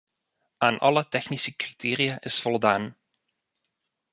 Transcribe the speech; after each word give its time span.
Aan 0.57 0.79
alle 0.79 1.07
technische 1.09 1.55
criteria 1.55 2.21
is 2.21 2.41
voldaan. 2.41 2.97